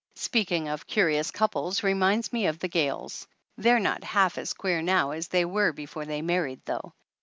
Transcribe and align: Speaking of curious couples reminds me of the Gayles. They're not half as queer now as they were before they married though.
Speaking 0.15 0.67
of 0.67 0.87
curious 0.87 1.29
couples 1.29 1.83
reminds 1.83 2.33
me 2.33 2.47
of 2.47 2.57
the 2.57 2.67
Gayles. 2.67 3.27
They're 3.57 3.79
not 3.79 4.03
half 4.03 4.39
as 4.39 4.53
queer 4.53 4.81
now 4.81 5.11
as 5.11 5.27
they 5.27 5.45
were 5.45 5.73
before 5.73 6.05
they 6.05 6.23
married 6.23 6.61
though. 6.65 6.95